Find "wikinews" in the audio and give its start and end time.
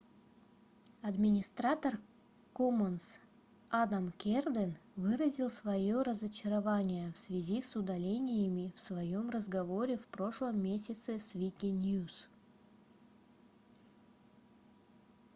11.35-12.25